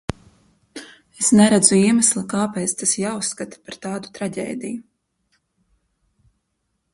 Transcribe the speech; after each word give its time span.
Es 1.23 1.27
neredzu 1.39 1.77
iemesla, 1.79 2.23
kāpēc 2.31 2.73
tas 2.79 2.95
jāuzskata 3.01 3.61
par 3.67 3.77
tādu 3.85 4.11
traģēdiju. 4.17 4.81